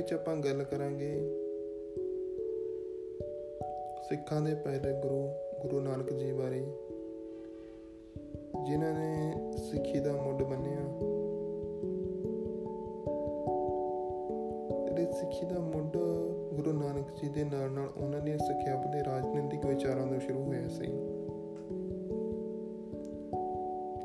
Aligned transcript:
ਵਿੱਚ 0.00 0.12
ਆਪਾਂ 0.12 0.36
ਗੱਲ 0.36 0.62
ਕਰਾਂਗੇ 0.62 1.14
ਸਿੱਖਾਂ 4.08 4.40
ਦੇ 4.40 4.54
ਪਹਿਲੇ 4.54 4.92
ਗੁਰੂ 5.00 5.28
ਗੁਰੂ 5.62 5.80
ਨਾਨਕ 5.80 6.12
ਜੀ 6.12 6.32
ਬਾਰੇ, 6.32 6.60
ਜਿਨ੍ਹਾਂ 8.66 8.92
ਨੇ 8.94 9.32
ਸਿੱਖੀ 9.56 10.00
ਦਾ 10.00 10.12
ਮੁੱਢ 10.12 10.42
ਬੰਨਿਆ 10.42 10.80
ਜਿਹੜੇ 14.84 15.12
ਸਿੱਖੀ 15.12 15.46
ਦਾ 15.46 15.60
ਮੁੱਢ 15.60 15.96
ਗੁਰੂ 16.54 16.72
ਨਾਨਕ 16.72 17.06
ਜੀ 17.22 17.28
ਦੇ 17.28 17.44
ਨਾਲ 17.44 17.70
ਨਾਲ 17.70 17.88
ਉਹਨਾਂ 17.96 18.20
ਦੀਆਂ 18.20 18.38
ਸਿੱਖਿਆ 18.38 18.84
ਦੇ 18.92 19.04
ਰਾਜਨੀਤਿਕ 19.04 19.66
ਵਿਚਾਰਾਂ 19.66 20.06
ਤੋਂ 20.06 20.20
ਸ਼ੁਰੂ 20.20 20.44
ਹੋਇਆ 20.44 20.68
ਸੀ। 20.68 20.86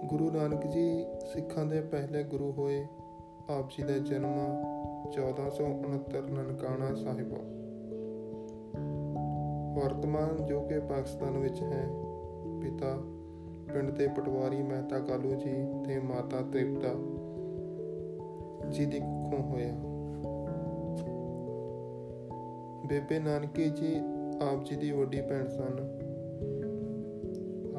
ਗੁਰੂ 0.08 0.32
ਨਾਨਕ 0.32 0.68
ਜੀ 0.68 1.06
ਸਿੱਖਾਂ 1.34 1.66
ਦੇ 1.66 1.82
ਪਹਿਲੇ 1.82 2.24
ਗੁਰੂ 2.24 2.52
ਹੋਏ, 2.52 2.86
ਆਪ 3.50 3.70
ਜੀ 3.70 3.84
ਦਾ 3.84 3.98
ਜਨਮ 3.98 4.36
1469 5.14 6.30
ਨਨਕਾਣਾ 6.30 6.96
ਸਾਹਿਬ। 6.96 7.34
ਵਰਤਮਾਨ 9.76 10.46
ਜੋ 10.46 10.62
ਕਿ 10.62 10.80
ਪਾਕਿਸਤਾਨ 10.80 11.38
ਵਿੱਚ 11.38 11.62
ਹੈ, 11.62 11.88
ਪਿਤਾ 12.62 12.98
ਪਿੰਡ 13.74 13.92
ਦੇ 13.92 14.08
ਪਟਵਾਰੀ 14.08 14.64
ਮਹਿਤਾ 14.64 15.00
ਕਾਲੂ 15.00 15.36
ਜੀ 15.36 15.54
ਤੇ 15.88 16.00
ਮਾਤਾ 16.00 16.42
ਤ੍ਰਿਪਤਾ 16.42 16.90
ਜੀ 18.70 18.86
ਦੀ 18.86 19.00
ਕੁੱਖੋਂ 19.00 19.44
ਹੋਇਆ। 19.50 19.74
ਬੇਬੇ 22.88 23.20
ਨਾਨਕੀ 23.20 23.70
ਜੀ 23.70 23.96
ਆਪ 24.42 24.66
ਜੀ 24.66 24.76
ਦੀ 24.76 24.92
ਵੱਡੀ 24.92 25.22
ਭੈਣ 25.22 25.48
ਸਨ। 25.48 26.02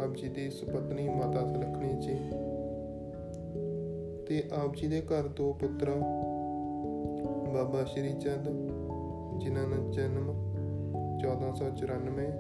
ਆਪ 0.05 0.15
ਜੀ 0.17 0.29
ਦੀ 0.29 0.51
ਸੁਪਤਨੀ 0.51 1.09
ਮਾਤਾ 1.09 1.45
ਸਲਖਣੀ 1.45 1.93
ਜੀ। 1.93 2.19
ਤੇ 4.27 4.49
ਆਪ 4.53 4.75
ਜੀ 4.77 4.87
ਦੇ 4.87 5.01
ਘਰ 5.01 5.29
ਦੋ 5.29 5.53
ਪੁੱਤਰ 5.53 5.89
ਬਾਬਾ 7.57 7.85
ਸ਼੍ਰੀ 7.85 8.13
ਚੰਦ, 8.13 8.49
ਜਿਨ੍ਹਾਂ 9.41 9.69
ਦਾ 9.69 9.77
ਜਨਮ 9.91 10.31
1494 11.21 12.31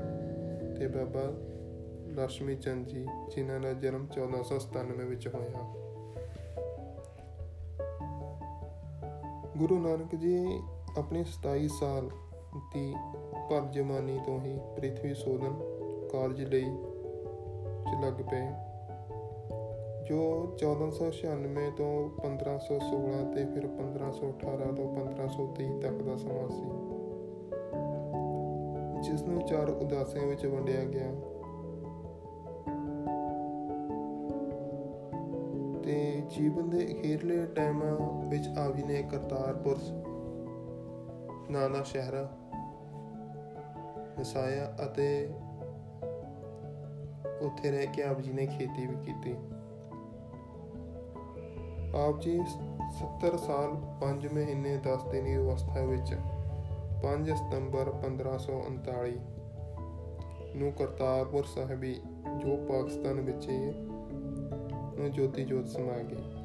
ਤੇ 0.76 0.88
ਬਾਬਾ 0.88 1.22
ਲక్ష్ਮੀ 2.22 2.56
ਚੰਦ 2.56 2.86
ਜੀ, 2.86 3.06
ਜਿਨ੍ਹਾਂ 3.36 3.60
ਦਾ 3.60 3.72
ਜਨਮ 3.72 4.06
1497 4.06 5.04
ਵਿੱਚ 5.04 5.28
ਹੋਇਆ। 5.28 5.62
ਗੁਰੂ 9.56 9.78
ਨਾਨਕ 9.78 10.14
ਜੀ 10.14 10.60
ਆਪਣੀ 10.98 11.24
27 11.24 11.68
ਸਾਲ 11.68 12.10
ਦੀ 12.74 12.94
ਭਰ 13.50 13.60
ਜਮਾਨੀ 13.72 14.20
ਤੋਂ 14.26 14.40
ਹੀ 14.40 14.58
ਪ੍ਰਿਥਵੀ 14.76 15.14
ਸੋਧਨ 15.14 15.54
ਕਾਰਜ 16.12 16.42
ਲਈ 16.42 16.64
ਚ 17.84 18.04
ਲੱਗ 18.04 18.22
ਪਏ। 18.30 18.65
ਜੋ 20.06 20.56
1496 20.58 21.70
ਤੋਂ 21.76 22.10
1516 22.18 23.34
ਤੇ 23.34 23.44
ਫਿਰ 23.44 23.66
1518 23.66 24.74
ਤੋਂ 24.74 24.96
1523 24.96 25.80
ਤੱਕ 25.80 26.02
ਦਾ 26.02 26.16
ਸਮਾਂ 26.16 26.48
ਸੀ। 26.48 26.86
ਜਿਸ 29.02 29.22
ਨੂੰ 29.22 29.42
ਚਾਰ 29.42 29.70
ਉਦਾਸੀਆਂ 29.70 30.26
ਵਿੱਚ 30.26 30.46
ਵੰਡਿਆ 30.46 30.84
ਗਿਆ। 30.84 31.10
ਤੇ 35.82 36.22
ਜੀਵਨ 36.36 36.70
ਦੇ 36.70 36.84
ਅਖੀਰਲੇ 36.84 37.46
ਟਾਈਮਾਂ 37.46 38.24
ਵਿੱਚ 38.28 38.48
ਆਪ 38.48 38.76
ਜੀ 38.76 38.82
ਨੇ 38.82 39.02
ਕਰਤਾਰਪੁਰ 39.02 39.76
ਨਾਂ 41.50 41.70
ਦਾ 41.70 41.82
ਸ਼ਹਿਰ 41.82 42.28
ਵਸਾਇਆ 44.18 44.76
ਅਤੇ 44.86 45.30
ਉੱਥੇ 47.40 47.70
ਰਹਿ 47.70 47.86
ਕੇ 47.86 48.02
ਆਪ 48.02 48.20
ਜੀ 48.20 48.32
ਨੇ 48.32 48.46
ਖੇਤੀ 48.46 48.86
ਵੀ 48.86 48.96
ਕੀਤੀ। 49.04 49.34
ਆਪ 51.96 52.20
ਜੀ 52.20 52.40
70 52.98 53.36
ਸਾਲ 53.36 53.76
5 54.00 54.34
ਮਹੀਨੇ 54.34 54.78
10 54.78 55.10
ਦਿਨ 55.12 55.24
ਦੀ 55.24 55.36
ਅਵਸਥਾ 55.36 55.80
ਵਿੱਚ 55.80 56.14
5 57.02 57.34
ਸਤੰਬਰ 57.34 57.92
1539 58.02 59.16
ਨੂੰ 60.56 60.72
ਕਰਤਾਰਪੁਰ 60.72 61.44
ਸਾਹਿਬੀ, 61.44 61.94
ਜੋ 62.38 62.56
ਪਾਕਿਸਤਾਨ 62.56 63.20
ਵਿੱਚ 63.20 63.48
ਹੀ 63.48 63.58
ਨੂੰ 65.00 65.12
ਜੋਤੀ 65.12 65.44
ਜੋਤ 65.44 65.68
ਸਮਾ 65.68 65.98
ਗਈ। 65.98 66.35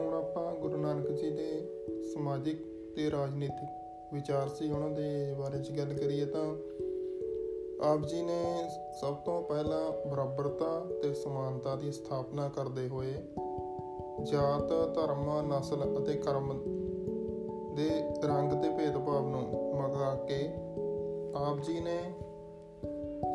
ਹੁਣ 0.00 0.14
ਆਪਾਂ 0.14 0.54
ਗੁਰੂ 0.54 0.76
ਨਾਨਕ 0.76 1.10
ਜੀ 1.10 1.30
ਦੇ 1.30 1.80
ਸਮਾਜਿਕ 2.14 2.62
ਤੇ 2.96 3.10
ਰਾਜਨੀਤਿਕ 3.10 4.14
ਵਿਚਾਰ 4.14 4.48
ਸੀ, 4.48 4.70
ਉਹਨਾਂ 4.72 4.90
ਦੇ 4.90 5.34
ਬਾਰੇ 5.38 5.62
ਚ 5.62 5.70
ਗੱਲ 5.70 5.94
ਕਰੀਏ 5.94 6.24
ਤਾਂ 6.24 6.46
ਆਪ 7.86 8.06
ਜੀ 8.06 8.22
ਨੇ 8.22 8.68
ਸਭ 9.00 9.14
ਤੋਂ 9.14 9.42
ਪਹਿਲਾਂ 9.42 10.08
ਬਰਾਬਰਤਾ 10.08 10.86
ਤੇ 11.02 11.14
ਸਮਾਨਤਾ 11.14 11.76
ਦੀ 11.76 11.92
ਸਥਾਪਨਾ 11.92 12.48
ਕਰਦੇ 12.48 12.88
ਹੋਏ 12.88 13.14
ਜਾਤ, 14.22 14.68
ਧਰਮ, 14.94 15.54
ਨਸਲ 15.54 16.02
ਅਤੇ 16.02 16.14
ਕਰਮ 16.14 16.58
ਦੇ 17.74 17.88
ਰੰਗ 18.24 18.52
ਤੇ 18.52 18.68
ਭੇਦਭਾਵ 18.68 19.28
ਨੂੰ 19.28 19.42
ਮਗਾ 19.82 20.14
ਕੇ 20.14 20.48
ਆਪ 21.34 21.60
ਜੀ 21.60 21.80
ਨੇ 21.80 21.98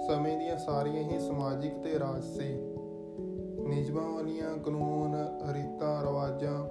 ਸਮੇਂ 0.07 0.37
ਦੀਆਂ 0.37 0.57
ਸਾਰੀਆਂ 0.57 1.03
ਹੀ 1.03 1.19
ਸਮਾਜਿਕ 1.19 1.79
ਤੇ 1.83 1.99
ਰਾਜਸੀ 1.99 2.74
ਨਿਯਮਾਂ 3.65 4.11
ਵਾਲੀਆਂ 4.11 4.57
ਕਾਨੂੰਨ, 4.57 5.15
ਰੀਤਾਂ, 5.51 6.03
ਰਿਵਾਜਾਂ, 6.03 6.67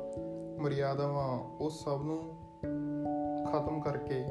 ਮਰਿਆਦਾਵਾਂ, 0.63 1.39
ਉਹ 1.61 1.71
ਸਭ 1.71 2.03
ਨੂੰ 2.03 2.21
ਖਤਮ 3.47 3.81
ਕਰਕੇ 3.81 4.25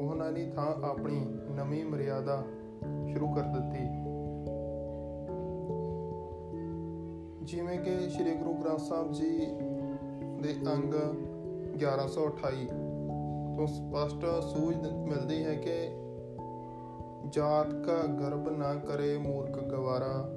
ਉਹਨਾਂ 0.00 0.32
ਦੀ 0.32 0.50
ਥਾਂ 0.50 0.86
ਆਪਣੀ 0.86 1.38
ਨਵੀਂ 1.50 1.84
ਮਰਿਆਦਾ 1.84 2.44
ਸ਼ੁਰੂ 3.12 3.34
ਕਰ 3.34 3.42
ਦਿੱਤੀ। 3.42 3.86
ਜਿਵੇਂ 7.44 7.78
ਕਿ 7.78 8.10
ਸ੍ਰੀ 8.10 8.34
ਗੁਰੂ 8.34 8.54
ਗ੍ਰੰਥ 8.54 8.78
ਸਾਹਿਬ 8.78 9.12
ਜੀ 9.12 9.46
ਦੇ 10.42 10.56
ਅੰਗ 10.72 10.94
1128 11.78 12.66
ਤੋਂ 13.56 13.66
ਸਪਸ਼ਟ 13.66 14.42
ਸੂਝ 14.42 14.76
ਮਿਲਦੀ 14.92 15.44
ਹੈ 15.44 15.54
ਕਿ 15.54 15.88
ਜਾਤ 17.28 17.74
ਕਾ 17.74 18.06
ਗਰਭ 18.06 18.48
ਨਾ 18.48 18.74
ਕਰੇ, 18.74 19.18
ਮੂਰਖ 19.18 19.64
ਗਵਾਰਾ 19.64 20.30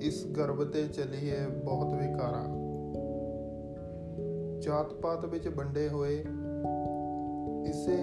ਇਸ 0.00 0.26
ਗਰਭ 0.26 0.64
ਤੇ 0.64 0.88
ਚਲੀਏ 0.88 1.46
ਬਹੁਤ 1.64 1.94
ਵਿਕਾਰਾ। 1.94 2.44
ਜਾਤ 4.60 4.94
ਪਾਤ 4.94 5.24
ਵਿੱਚ 5.24 5.48
ਵੰਡੇ 5.48 5.88
ਹੋਏ 5.88 6.24
ਇਸੇ 7.68 7.96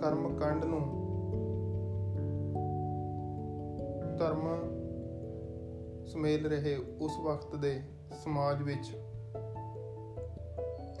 ਕਰਮ 0.00 0.36
ਕੰਡ 0.36 0.64
ਨੂੰ 0.64 0.80
ਧਰਮ 4.18 4.48
ਸਮੇਲ 6.06 6.46
ਰਹੇ 6.46 6.76
ਉਸ 7.00 7.18
ਵਕਤ 7.24 7.56
ਦੇ 7.56 7.80
ਸਮਾਜ 8.24 8.62
ਵਿੱਚ 8.62 8.96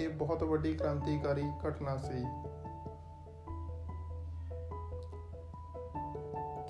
ਇਹ 0.00 0.08
ਬਹੁਤ 0.08 0.42
ਵੱਡੀ 0.42 0.74
ਕ੍ਰਾਂਤੀਕਾਰੀ 0.74 1.42
ਘਟਨਾ 1.68 1.96
ਸੀ। 1.96 2.43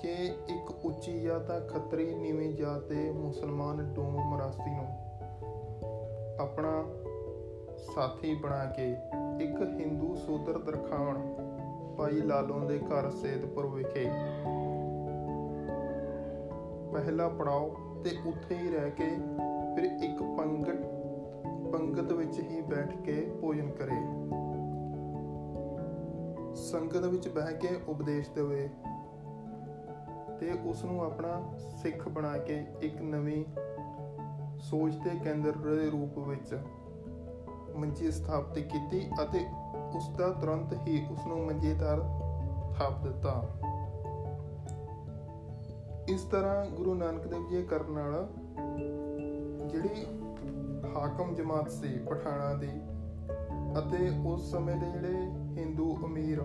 ਕਿ 0.05 0.35
ਇੱਕ 0.47 0.85
ਉੱਚੀ 0.85 1.21
ਜਾਤ 1.21 1.41
ਦਾ 1.41 1.59
ਖੱਤਰੀ 1.59 2.15
ਨੀਵੀਂ 2.15 2.53
ਜਾਤ 2.53 2.83
ਦੇ 2.83 3.11
ਮੁਸਲਮਾਨ 3.11 3.93
ਡੋਮ 3.93 4.13
ਮਰਾਸੀ 4.25 4.69
ਨੂੰ 4.69 4.85
ਆਪਣਾ 6.39 6.85
ਸਾਥੀ 7.77 8.35
ਬਣਾ 8.35 8.65
ਕੇ 8.65 8.95
ਇੱਕ 9.39 9.61
ਹਿੰਦੂ 9.61 10.15
ਸੂਦਰ 10.15 10.57
ਦਰਖਾਵਣ 10.57 11.33
ਭਾਈ 11.97 12.11
ਲਾਲੋਂ 12.11 12.59
ਦੇ 12.59 12.79
ਘਰ 12.79 13.09
ਸੇਦਪੁਰ 13.09 13.65
ਵਿਖੇ। 13.65 14.05
ਪਹਿਲਾ 16.93 17.29
ਪੜਾਓ 17.29 17.69
ਤੇ 18.03 18.11
ਉੱਥੇ 18.27 18.55
ਹੀ 18.55 18.69
ਰਹਿ 18.69 18.91
ਕੇ 18.91 19.07
ਫਿਰ 19.75 19.83
ਇੱਕ 19.83 20.23
ਪੰਗਤ 20.23 20.85
ਪੰਗਤ 21.75 22.11
ਵਿੱਚ 22.11 22.39
ਹੀ 22.39 22.61
ਬੈਠ 22.61 22.97
ਕੇ 22.97 23.37
ਭੋਜਨ 23.41 23.71
ਕਰੇ। 23.71 24.01
ਸੰਗਤ 26.55 27.05
ਵਿੱਚ 27.05 27.27
ਬਹਿ 27.27 27.53
ਕੇ 27.53 27.67
ਉਪਦੇਸ਼ 27.87 28.31
ਦੇਵੇ। 28.31 28.69
ਤੇ 30.39 30.51
ਉਸ 30.65 30.83
ਨੂੰ 30.83 31.05
ਆਪਣਾ 31.05 31.53
ਸਿੱਖ 31.81 32.09
ਬਣਾ 32.09 32.37
ਕੇ 32.37 32.65
ਇੱਕ 32.81 33.01
ਨਵੀਂ 33.01 33.45
ਸੋਚ 34.59 34.95
ਦੇ 34.95 35.09
ਕੇਂਦਰ 35.23 35.51
ਦੇ 35.51 35.89
ਰੂਪ 35.89 36.17
ਵਿੱਚ 36.19 36.59
ਮੰਜੀ 37.75 38.11
ਸਥਾਪਿਤ 38.11 38.67
ਕੀਤੀ 38.67 39.09
ਅਤੇ 39.23 39.45
ਉਸ 39.95 40.09
ਦਾ 40.09 40.29
ਤੁਰੰਤ 40.29 40.73
ਹੀ 40.87 41.05
ਉਸ 41.11 41.25
ਨੂੰ 41.27 41.45
ਮੰਜੇਦਾਰ 41.45 41.99
ਥਾਪ 42.77 43.03
ਦਿੱਤਾ। 43.03 43.49
ਇਸ 46.07 46.21
ਤਰ੍ਹਾਂ 46.21 46.65
ਗੁਰੂ 46.65 46.93
ਨਾਨਕ 46.93 47.27
ਦੇਵ 47.27 47.47
ਜੀ 47.47 47.63
ਕਰਨ 47.63 47.91
ਨਾਲ 47.91 48.27
ਜਿਹੜੀ 49.69 50.05
ਹਾਕਮ 50.97 51.35
ਜਮਾਤ 51.35 51.71
ਸੀ 51.71 51.97
ਪਠਾਣਾ 51.97 52.53
ਦੀ 52.53 52.69
ਅਤੇ 53.79 54.11
ਉਸ 54.25 54.51
ਸਮੇਂ 54.51 54.75
ਦੇ 54.75 54.91
ਜਿਹੜੇ 54.91 55.17
ਹਿੰਦੂ 55.57 55.97
ਅਮੀਰ 56.05 56.41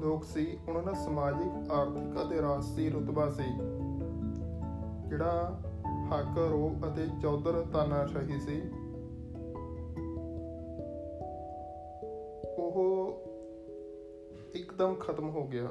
ਲੋਕ 0.00 0.24
ਸੀ, 0.24 0.58
ਉਹਨਾਂ 0.68 0.82
ਦਾ 0.82 0.92
ਸਮਾਜਿਕ, 0.92 1.70
ਆਰਥਿਕ 1.70 2.26
ਅਤੇ 2.26 2.42
ਰਾਜਸੀ 2.42 2.88
ਰੁਤਬਾ 2.90 3.30
ਸੀ। 3.30 3.50
ਜਿਹੜਾ 5.08 5.60
ਹੱਕ 6.10 6.38
ਰੋਹ 6.38 6.70
ਅਤੇ 6.88 7.06
ਚੌਧਰ 7.22 7.64
ਤਾਨਾਸ਼ਾਹੀ 7.72 8.40
ਸੀ, 8.40 8.60
ਉਹ 12.58 12.74
ਇੱਕਦਮ 14.54 14.94
ਖਤਮ 14.94 15.30
ਹੋ 15.30 15.44
ਗਿਆ। 15.44 15.68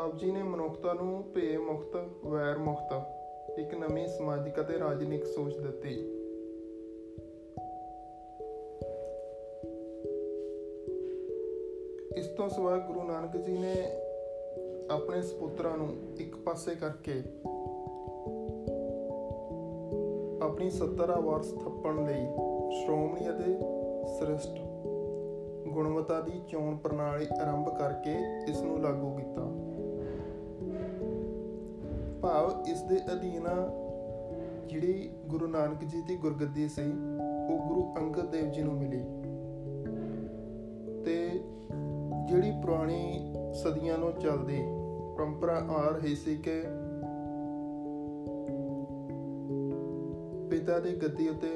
ਆਪ 0.00 0.16
ਜੀ 0.16 0.32
ਨੇ 0.32 0.42
ਮਨੁੱਖਤਾ 0.42 0.92
ਨੂੰ 0.92 1.22
ਭੇ 1.34 1.56
ਮੁਕਤ, 1.56 1.96
ਵੈਰ 2.26 2.58
ਮੁਕਤ, 2.58 2.92
ਇੱਕ 3.58 3.74
ਨਵੀਂ 3.74 4.06
ਸਮਾਜਿਕ 4.08 4.60
ਅਤੇ 4.60 4.78
ਰਾਜਨੀਤਿਕ 4.78 5.26
ਸੋਚ 5.26 5.56
ਦਿੱਤੀ। 5.58 5.94
ਤੋਂ 12.44 12.50
ਸਿਵਾ 12.50 12.76
ਗੁਰੂ 12.78 13.02
ਨਾਨਕ 13.02 13.36
ਜੀ 13.36 13.52
ਨੇ 13.58 13.74
ਆਪਣੇ 14.90 15.22
ਸੁਪੁੱਤਰਾਂ 15.22 15.76
ਨੂੰ 15.76 15.88
ਇੱਕ 16.18 16.36
ਪਾਸੇ 16.36 16.74
ਕਰਕੇ 16.74 17.12
ਆਪਣੀ 20.42 20.70
ਸੱਤਰਾ 20.70 21.16
ਵਾਰਸ 21.20 21.50
ਥੱਪਣ 21.52 22.04
ਲਈ 22.04 22.26
ਸ਼੍ਰੋਮਣੀ 22.82 23.28
ਅਤੇ 23.30 23.54
ਸ੍ਰਿਸ਼ਟ 24.18 24.58
ਗੁਣਵੱਤਾ 25.68 26.20
ਦੀ 26.20 26.40
ਚੋਣ 26.48 26.76
ਪ੍ਰਣਾਲੀ 26.76 27.26
ਆਰੰਭ 27.40 27.68
ਕਰਕੇ 27.78 28.14
ਇਸ 28.48 28.60
ਨੂੰ 28.60 28.80
ਲਾਗੂ 28.80 29.10
ਕੀਤਾ। 29.16 29.48
ਭਾਵ 32.22 32.64
ਇਸ 32.68 32.80
ਦੇ 32.80 33.00
ਅਧੀਨ 33.12 33.48
ਜਿਹੜੀ 34.66 35.10
ਗੁਰੂ 35.28 35.46
ਨਾਨਕ 35.46 35.84
ਜੀ 35.84 36.02
ਦੀ 36.02 36.16
ਗੁਰਗੱਦੀ 36.16 36.68
ਸੀ, 36.68 36.90
ਉਹ 37.50 37.58
ਗੁਰੂ 37.68 37.94
ਅੰਗਦ 37.98 38.30
ਦੇਵ 38.30 38.50
ਜੀ 38.50 38.62
ਨੂੰ 38.62 38.74
ਮਿਲੀ। 38.74 39.04
ਜਿਹੜੀ 42.34 42.50
ਪੁਰਾਣੀ 42.50 43.34
ਸਦੀਆਂ 43.54 43.98
ਤੋਂ 43.98 44.12
ਚੱਲਦੀ 44.12 44.62
ਪਰੰਪਰਾ 45.16 45.52
ਆ 45.52 45.90
ਰਹੀ 45.90 46.14
ਸੀ 46.14 46.36
ਕਿ 46.36 46.62
ਪਿਤਾ 50.50 50.78
ਦੀ 50.78 50.96
ਗੱਦੀ 50.96 51.28
ਉਤੇ 51.28 51.54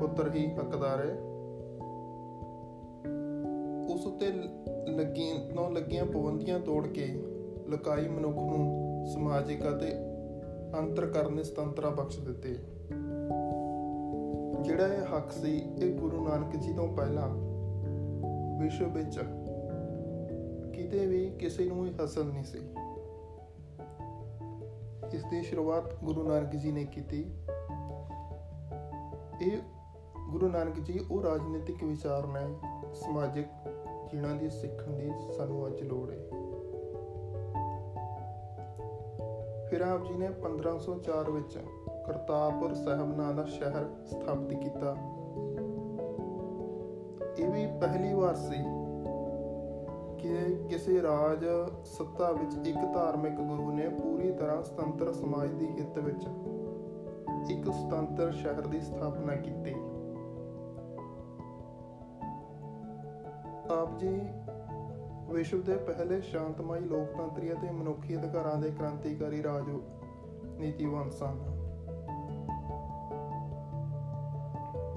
ਪੁੱਤਰ 0.00 0.34
ਹੀ 0.34 0.46
ਹੱਕਦਾਰ 0.46 0.98
ਹੈ। 1.00 1.12
ਉਸ 3.94 4.06
ਉਤੇ 4.06 4.26
ਲੱਗੀਆਂ, 4.92 5.54
ਨੌ 5.54 5.68
ਲੱਗੀਆਂ 5.70 6.04
ਪਾਬੰਦੀਆਂ 6.04 6.60
ਤੋੜ 6.60 6.86
ਕੇ 6.86 7.06
ਲਕਾਈ 7.68 8.08
ਮਨੁੱਖ 8.08 8.36
ਨੂੰ 8.36 9.06
ਸਮਾਜਿਕ 9.06 9.62
ਅਤੇ 9.62 9.92
ਅੰਤਰ 10.78 11.06
ਕਰਨੇ 11.06 11.42
ਸੁਤੰਤਰਾ 11.42 11.90
ਬਖਸ਼ 11.90 12.20
ਦਿੱਤੇ। 12.20 12.54
ਜਿਹੜਾ 14.62 14.86
ਇਹ 14.86 15.16
ਹੱਕ 15.16 15.32
ਸੀ, 15.32 15.58
ਇਹ 15.82 15.94
ਗੁਰੂ 15.94 16.28
ਨਾਨਕ 16.28 16.56
ਜੀ 16.56 16.72
ਤੋਂ 16.72 16.88
ਪਹਿਲਾਂ 16.88 17.47
ਵਿਸ਼ਵ 18.58 18.92
ਵਿੱਚ 18.92 19.20
ਕਿਤੇ 20.74 21.06
ਵੀ 21.06 21.30
ਕਿਸੇ 21.30 21.64
ਨੂੰ 21.64 21.86
ਇਹ 21.86 21.92
ਹਾਸਲ 22.00 22.24
ਨਹੀਂ 22.24 22.44
ਸੀ। 22.44 22.58
ਇਸ 25.12 25.24
ਦੀ 25.24 25.42
ਸ਼ੁਰੂਆਤ 25.42 26.04
ਗੁਰੂ 26.04 26.22
ਨਾਨਕ 26.22 26.56
ਜੀ 26.56 26.72
ਨੇ 26.72 26.84
ਕੀਤੀ। 26.84 27.34
ਇਹ 29.42 29.58
ਗੁਰੂ 30.30 30.48
ਨਾਨਕ 30.48 30.80
ਜੀ 30.80 31.00
ਉਹ 31.10 31.22
ਰਾਜਨੀਤਿਕ 31.22 31.84
ਵਿਚਾਰ 31.84 32.26
ਨੇ, 32.26 32.56
ਸਮਾਜਿਕ, 32.94 33.46
ਜਿਨ੍ਹਾਂ 34.12 34.36
ਦੀ 34.36 34.50
ਸਿੱਖਣ 34.50 34.92
ਦੀ 34.92 35.10
ਸਾਨੂੰ 35.36 35.66
ਅੱਜ 35.66 35.82
ਲੋੜ 35.82 36.10
ਹੈ। 36.10 36.28
ਫਿਰ 39.70 39.80
ਆਪ 39.80 40.04
ਜੀ 40.04 40.14
ਨੇ 40.14 40.30
1504 40.30 41.30
ਵਿੱਚ 41.30 41.58
ਕਰਤਾਰਪੁਰ 42.06 42.74
ਸਾਹਿਬ 42.74 43.16
ਨਾਂ 43.16 43.34
ਦਾ 43.34 43.44
ਸ਼ਹਿਰ 43.44 44.06
ਸਥਾਪਿਤ 44.06 44.58
ਕੀਤਾ। 44.58 44.90
ਇਹ 44.92 45.04
ਵੀ 45.04 45.17
ਪਹਿਲੀ 47.80 48.12
ਵਾਰ 48.14 48.34
ਸੀ 48.34 48.62
ਕਿ 50.18 50.54
ਕਿਸੇ 50.68 51.02
ਰਾਜ 51.02 51.44
ਸੱਤਾ 51.84 52.30
ਵਿੱਚ 52.32 52.68
ਇੱਕ 52.68 52.78
ਧਾਰਮਿਕ 52.94 53.32
ਗੁਰੂ 53.32 53.70
ਨੇ 53.70 53.88
ਪੂਰੀ 53.88 54.32
ਤਰ੍ਹਾਂ 54.32 54.62
ਸੁਤੰਤਰ 54.62 55.12
ਸਮਾਜ 55.12 55.50
ਦੀ 55.50 55.66
ਹਿੱਤ 55.66 55.98
ਵਿੱਚ 55.98 56.24
ਇੱਕ 57.50 57.64
ਸੁਤੰਤਰ 57.64 58.32
ਸ਼ਹਿਰ 58.32 58.60
ਦੀ 58.60 58.80
ਸਥਾਪਨਾ 58.80 59.34
ਕੀਤੀ। 59.34 59.74
ਆਪ 63.70 63.98
ਜੀ 63.98 64.20
ਵਿਸ਼ਵ 65.30 65.62
ਦੇ 65.62 65.76
ਪਹਿਲੇ 65.76 66.20
ਸ਼ਾਂਤਮਈ 66.20 66.80
ਲੋਕਤੰਤਰੀ 66.80 67.52
ਅਤੇ 67.52 67.70
ਮਨੁੱਖੀ 67.70 68.16
ਅਧਿਕਾਰਾਂ 68.16 68.56
ਦੇ 68.56 68.70
ਕ੍ਰਾਂਤੀਕਾਰੀ 68.70 69.42
ਰਾਜ 69.42 69.68
ਨੀਤੀਵਾਨ 70.58 71.10
ਸਨ। 71.10 71.38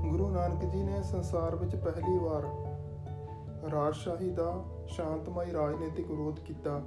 ਗੁਰੂ 0.09 0.29
ਨਾਨਕ 0.29 0.65
ਜੀ 0.65 0.83
ਨੇ 0.83 1.01
ਸੰਸਾਰ 1.03 1.55
ਵਿੱਚ 1.55 1.75
ਪਹਿਲੀ 1.75 2.17
ਵਾਰ 2.17 2.70
ਰਾਜਸ਼ਾਹੀ 3.71 4.29
ਦਾ 4.29 4.63
ਸ਼ਾਂਤਮਈ 4.87 5.51
ਰਾਜਨੀਤਿਕ 5.53 6.11
ਵਿਰੋਧ 6.11 6.39
ਕੀਤਾ 6.39 6.81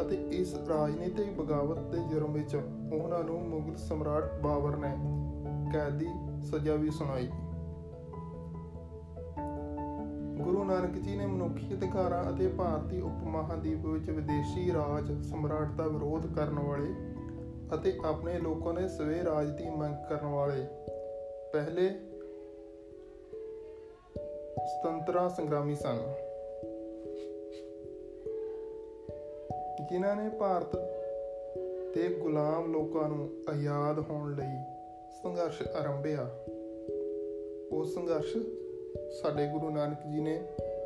ਅਤੇ 0.00 0.16
ਇਸ 0.30 0.54
ਰਾਜਨੀਤਿਕ 0.68 1.30
ਬਗਾਵਤ 1.40 1.78
ਦੇ 1.78 1.98
ਜੁਰਮ 2.10 2.32
ਵਿੱਚ 2.32 2.54
ਉਹਨਾਂ 2.92 3.24
ਨੂੰ 3.24 3.48
ਮੁਗਲ 3.48 3.76
ਸਮਰਾਟ 3.76 4.40
ਬਾਬਰ 4.40 4.76
ਨੇ 4.76 4.96
ਕੈਦ 5.72 5.98
ਦੀ 5.98 6.06
ਸਜ਼ਾ 6.42 6.74
ਵੀ 6.74 6.90
ਸੁਣਾਈ। 6.90 7.28
ਗੁਰੂ 10.42 10.64
ਨਾਨਕ 10.64 10.90
ਜੀ 10.90 11.16
ਨੇ 11.16 11.26
ਮਨੁੱਖੀ 11.26 11.74
ਅਧਿਕਾਰਾਂ 11.74 12.34
ਅਤੇ 12.34 12.48
ਭਾਰਤੀ 12.48 13.00
ਉਪ 13.00 13.24
ਮਹਾਦੀਪ 13.24 13.86
ਵਿੱਚ 13.86 14.10
ਵਿਦੇਸ਼ੀ 14.10 14.72
ਰਾਜ 14.72 15.22
ਸਮਰਾਟ 15.22 15.68
ਦਾ 15.68 15.86
ਵਿਰੋਧ 15.86 16.34
ਕਰਨ 16.34 16.58
ਵਾਲੇ 16.58 16.94
ਅਤੇ 17.74 17.98
ਆਪਣੇ 18.04 18.38
ਲੋਕਾਂ 18.38 18.74
ਦੇ 18.74 18.88
ਸਵੇ 18.88 19.24
ਰਾਜ 19.24 19.50
ਦੀ 19.50 19.70
ਮੰਗ 19.70 19.94
ਕਰਨ 20.08 20.26
ਵਾਲੇ 20.26 20.66
ਪਹਿਲੇ 21.52 21.94
ਸੁਤੰਤਰਾ 24.58 25.28
ਸੰਗਰਾਮੀ 25.28 25.74
ਸਨ। 25.74 25.98
ਜਿਨ੍ਹਾਂ 29.90 30.16
ਨੇ 30.16 30.28
ਭਾਰਤ 30.28 30.76
ਦੇ 31.94 32.08
ਗੁਲਾਮ 32.08 32.72
ਲੋਕਾਂ 32.72 33.08
ਨੂੰ 33.08 33.28
ਆਜ਼ਾਦ 33.48 33.98
ਹੋਣ 34.10 34.34
ਲਈ 34.34 34.56
ਸੰਘਰਸ਼ 35.22 35.62
ਆਰੰਭਿਆ, 35.62 36.30
ਉਹ 37.72 37.84
ਸੰਘਰਸ਼ 37.84 38.36
ਸਾਡੇ 39.22 39.46
ਗੁਰੂ 39.46 39.70
ਨਾਨਕ 39.70 40.06
ਜੀ 40.06 40.20
ਨੇ 40.20 40.40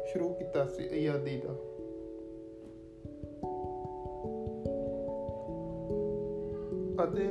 ਸ਼ੁਰੂ 0.07 0.29
ਕੀਤਾ 0.29 0.67
ਸੀ 0.67 1.09
ਆਜ਼ਾਦੀ 1.09 1.41
ਦਾ। 1.41 1.53
ਅਤੇ 7.05 7.27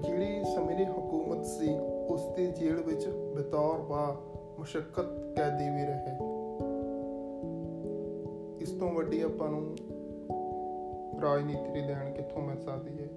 ਜਿਹੜੀ 0.00 0.44
ਸਮੇਂ 0.54 0.76
ਦੀ 0.76 0.84
ਹਕੂਮਤ 0.84 1.46
ਸੀ, 1.46 1.78
ਉਸ 2.08 2.26
ਦੀ 2.36 2.46
ਜੇਲ੍ਹ 2.46 2.82
ਵਿੱਚ 2.82 3.06
ਬਤੌਰ 3.06 3.78
ਬਾ 3.78 4.16
ਮੁਸ਼ਕਲ 4.58 5.34
ਕੈਦੀ 5.36 5.70
ਵੀ 5.70 5.82
ਰਹੇ। 5.82 6.16
ਇਸ 8.60 8.70
ਤੋਂ 8.70 8.92
ਵੱਡੀ 8.92 9.22
ਆਪਾਂ 9.22 9.48
ਨੂੰ 9.48 9.76
ਰਾਜਨੀਤੀ 11.22 11.72
ਦੀ 11.72 11.80
ਦੇਣ 11.80 12.12
ਕਿੱਥੋਂ 12.12 12.42
ਮਿਲ 12.42 12.58
ਸਕਦੀ 12.58 12.98
ਹੈ? 13.02 13.08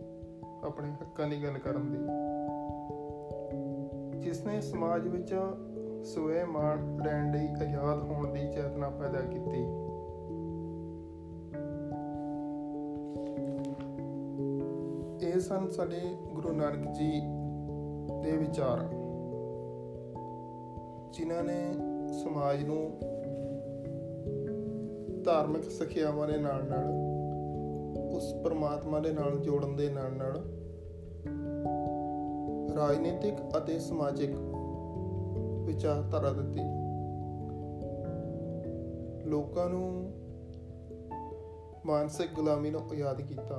ਆਪਣੇ 0.63 0.91
ਹੱਕਾਂ 0.91 1.27
ਦੀ 1.27 1.43
ਗੱਲ 1.43 1.57
ਕਰਨ 1.57 1.91
ਦੀ। 1.91 1.97
ਜਿਸ 4.19 4.45
ਨੇ 4.45 4.61
ਸਮਾਜ 4.61 5.07
ਵਿੱਚ 5.07 5.35
ਸਵੈ 6.03 6.45
ਮਾਣ 6.45 6.97
ਲੈਣ 7.05 7.31
ਲਈ 7.31 7.47
ਆਜ਼ਾਦ 7.47 8.03
ਹੋਣ 8.03 8.33
ਦੀ 8.33 8.51
ਚੇਤਨਾ 8.51 8.89
ਪੈਦਾ 8.89 9.21
ਕੀਤੀ। 9.21 9.65
ਇਹ 15.27 15.39
ਸਨ 15.39 15.69
ਸਾਡੇ 15.69 16.01
ਗੁਰੂ 16.33 16.51
ਨਾਨਕ 16.51 16.95
ਜੀ 16.95 17.21
ਦੇ 18.21 18.37
ਵਿਚਾਰ। 18.37 18.98
ਜਿਨ੍ਹਾਂ 21.13 21.43
ਨੇ 21.43 21.73
ਸਮਾਜ 22.23 22.63
ਨੂੰ 22.63 22.99
ਧਾਰਮਿਕ 25.23 25.71
ਸਿੱਖਿਆਵਾਂ 25.71 26.27
ਦੇ 26.27 26.37
ਨਾਲ 26.37 26.65
ਨਾਲ 26.65 26.93
ਉਸ 28.11 28.33
ਪਰਮਾਤਮਾ 28.43 28.99
ਦੇ 28.99 29.13
ਨਾਲ 29.13 29.39
ਜੋੜਨ 29.39 29.75
ਦੇ 29.75 29.89
ਨਾਲ 29.89 30.13
ਨਾਲ 30.13 30.55
ਰਾਜਨੀਤਿਕ 32.77 33.33
ਅਤੇ 33.57 33.79
ਸਮਾਜਿਕ 33.79 34.29
ਵਿਚਾਰਧਾਰਾ 35.65 36.33
ਦਿੱਤੀ। 36.33 36.61
ਲੋਕਾਂ 39.29 39.69
ਨੂੰ 39.69 40.11
ਮਾਨਸਿਕ 41.85 42.33
ਗੁਲਾਮੀ 42.33 42.69
ਨੂੰ 42.69 42.81
ਆਜ਼ਾਦ 42.91 43.21
ਕੀਤਾ। 43.21 43.55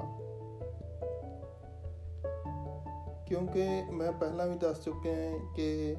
ਕਿਉਂਕਿ 3.26 3.66
ਮੈਂ 3.92 4.12
ਪਹਿਲਾਂ 4.12 4.46
ਵੀ 4.46 4.58
ਦੱਸ 4.58 4.84
ਚੁੱਕਿਆ 4.84 5.14
ਹਾਂ 5.14 5.38
ਕਿ 5.54 5.96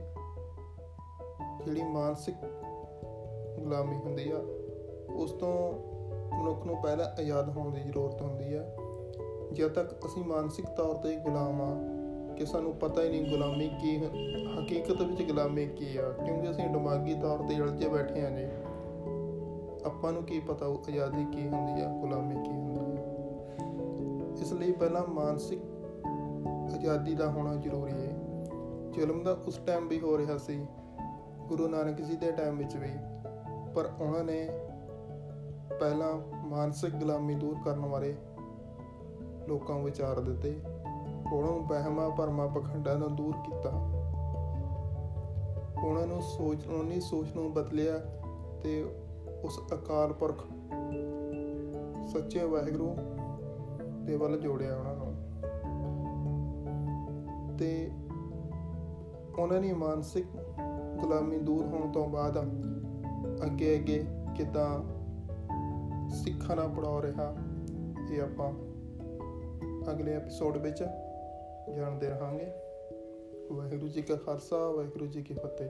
ਜਿਹੜੀ 1.65 1.83
ਮਾਨਸਿਕ 1.83 2.35
ਗੁਲਾਮੀ 3.59 3.95
ਹੁੰਦੀ 3.95 4.31
ਆ, 4.31 4.41
ਉਸ 5.15 5.31
ਤੋਂ 5.31 5.73
ਮਨੁੱਖ 6.39 6.65
ਨੂੰ 6.65 6.81
ਪਹਿਲਾਂ 6.81 7.05
ਆਜ਼ਾਦ 7.21 7.49
ਹੋਣ 7.49 7.71
ਦੀ 7.71 7.81
ਜ਼ਰੂਰਤ 7.81 8.21
ਹੁੰਦੀ 8.21 8.53
ਆ। 8.53 8.63
ਜਦ 9.53 9.67
ਤੱਕ 9.67 10.05
ਅਸੀਂ 10.05 10.23
ਮਾਨਸਿਕ 10.23 10.65
ਤੌਰ 10.65 10.95
ਤੇ 10.95 11.15
ਗੁਲਾਮ 11.15 11.61
ਆ, 11.61 11.75
ਕਿ 12.35 12.45
ਸਾਨੂੰ 12.45 12.73
ਪਤਾ 12.73 13.01
ਹੀ 13.01 13.09
ਨਹੀਂ 13.09 13.31
ਗੁਲਾਮੀ 13.31 13.67
ਕੀ 13.81 13.97
ਹਕੀਕਤ 14.59 15.01
ਵਿੱਚ 15.01 15.23
ਗੁਲਾਮੀ 15.23 15.65
ਕੀ 15.65 15.97
ਆ, 15.97 16.09
ਕਿਉਂਕਿ 16.09 16.51
ਅਸੀਂ 16.51 16.69
ਦਿਮਾਗੀ 16.69 17.13
ਤੌਰ 17.13 17.39
ਤੇ 17.39 17.59
ਉਲਝੇ 17.61 17.87
ਬੈਠੇ 17.87 18.25
ਆ 18.25 18.29
ਜੀ। 18.29 18.45
ਆਪਾਂ 19.85 20.11
ਨੂੰ 20.11 20.23
ਕੀ 20.23 20.39
ਪਤਾ 20.39 20.65
ਉਹ 20.65 20.81
ਆਜ਼ਾਦੀ 20.89 21.25
ਕੀ 21.25 21.47
ਹੁੰਦੀ 21.47 21.81
ਆ, 21.81 21.87
ਗੁਲਾਮੀ 22.01 22.35
ਕੀ 22.35 22.51
ਹੁੰਦੀ 22.51 22.97
ਆ। 22.97 23.07
ਇਸ 24.41 24.53
ਲਈ 24.53 24.71
ਪਹਿਲਾਂ 24.71 25.03
ਮਾਨਸਿਕ 25.07 25.59
ਆਜ਼ਾਦੀ 26.73 27.15
ਦਾ 27.15 27.29
ਹੋਣਾ 27.29 27.55
ਜ਼ਰੂਰੀ 27.55 27.91
ਹੈ 27.91 28.17
ਜ਼ੁਲਮ 28.91 29.23
ਦਾ 29.23 29.37
ਉਸ 29.47 29.57
ਟਾਈਮ 29.57 29.87
ਵੀ 29.87 29.99
ਹੋ 29.99 30.17
ਰਿਹਾ 30.17 30.37
ਸੀ 30.37 30.65
ਗੁਰੂ 31.51 31.67
ਨਾਨਕ 31.67 32.01
ਜੀ 32.01 32.15
ਦੇ 32.15 32.31
ਟਾਈਮ 32.31 32.57
ਵਿੱਚ 32.57 32.75
ਵੀ, 32.75 32.87
ਪਰ 33.75 33.89
ਉਹਨਾਂ 33.99 34.23
ਨੇ 34.23 34.49
ਪਹਿਲਾਂ 35.79 36.37
ਮਾਨਸਿਕ 36.47 36.95
ਗੁਲਾਮੀ 36.95 37.35
ਦੂਰ 37.35 37.55
ਕਰਨ 37.65 37.79
ਬਾਰੇ 37.79 38.15
ਲੋਕਾਂ 39.47 39.75
ਨੂੰ 39.75 39.85
ਵਿਚਾਰ 39.85 40.19
ਦਿੱਤੇ। 40.19 40.61
ਉਹਨਾਂ 41.33 41.51
ਨੂੰ 41.51 41.67
ਬਹਿਮਾ 41.67 42.09
ਭਰਮਾ 42.09 42.47
ਪਖੰਡਾਂ 42.47 42.95
ਤੋਂ 42.95 43.09
ਦੂਰ 43.09 43.33
ਕੀਤਾ। 43.33 43.69
ਉਹਨਾਂ 45.83 46.07
ਨੂੰ 46.07 46.21
ਸੋਚ, 46.21 46.67
ਉਹਨਾਂ 46.67 46.83
ਦੀ 46.83 47.01
ਸੋਚ 47.01 47.27
ਨੂੰ 47.35 47.53
ਬਦਲਿਆ 47.53 47.97
ਤੇ 48.63 48.83
ਉਸ 49.43 49.59
ਅਕਾਲ 49.73 50.13
ਪੁਰਖ 50.13 50.45
ਸੱਚੇ 52.07 52.43
ਵਾਹਿਗੁਰੂ 52.43 52.95
ਦੇ 54.05 54.17
ਵੱਲ 54.17 54.39
ਜੋੜਿਆ 54.39 54.77
ਉਹਨਾਂ 54.77 54.95
ਨੂੰ। 54.95 55.15
ਤੇ 57.57 57.91
ਉਹਨਾਂ 59.39 59.61
ਦੀ 59.61 59.73
ਮਾਨਸਿਕ 59.73 60.25
ਗੁਲਾਮੀ 61.01 61.37
ਦੂਰ 61.37 61.65
ਹੋਣ 61.65 61.91
ਤੋਂ 61.91 62.09
ਬਾਅਦ 62.09 62.37
ਅੱਗੇ 63.45 63.75
ਅੱਗੇ 63.75 64.05
ਕਿਦਾਂ 64.37 64.69
ਸਿੱਖਾਂ 66.09 66.55
ਨਾਲ 66.55 66.67
ਪੜਾ 66.67 67.01
ਰਿਹਾ, 67.01 67.35
ਇਹ 68.11 68.21
ਆਪਾਂ 68.21 68.51
ਅਗਲੇ 69.91 70.13
ਐਪੀਸੋਡ 70.13 70.57
ਵਿੱਚ 70.57 70.83
ਜਾਣਦੇ 71.75 72.07
ਰਹਾਂਗੇ। 72.07 72.51
ਵਾਹਿਗੁਰੂ 73.51 73.87
ਜੀ 73.87 74.01
ਕਾ 74.01 74.15
ਖਾਲਸਾ, 74.15 74.69
ਵਾਹਿਗੁਰੂ 74.69 75.05
ਜੀ 75.05 75.21
ਕੀ 75.23 75.33
ਫਤਿਹ। 75.33 75.69